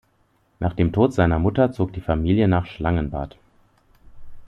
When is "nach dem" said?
0.59-0.93